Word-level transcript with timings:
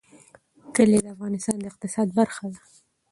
کلي 0.75 0.97
د 1.03 1.07
افغانستان 1.15 1.55
د 1.59 1.63
اقتصاد 1.71 2.07
برخه 2.19 2.45
ده. 2.53 2.61